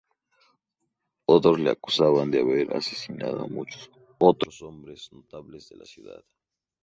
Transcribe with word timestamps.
Otros 1.27 1.59
le 1.59 1.69
acusaban 1.69 2.31
de 2.31 2.39
haber 2.41 2.75
asesinado 2.75 3.43
a 3.43 3.47
muchos 3.47 3.91
otros 4.17 4.63
hombres 4.63 5.09
notables 5.13 5.69
de 5.69 5.77
la 5.77 5.85
ciudad. 5.85 6.25